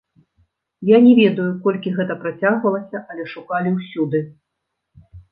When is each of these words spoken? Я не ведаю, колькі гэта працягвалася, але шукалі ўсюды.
Я 0.89 0.97
не 1.07 1.09
ведаю, 1.17 1.49
колькі 1.67 1.91
гэта 1.99 2.15
працягвалася, 2.23 2.97
але 3.15 3.25
шукалі 3.33 3.75
ўсюды. 3.75 4.23